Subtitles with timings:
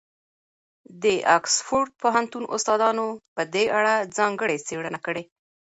[1.03, 1.05] د
[1.37, 3.05] اکسفورډ پوهنتون استادانو
[3.35, 5.23] په دې اړه ځانګړې څېړنې کړي.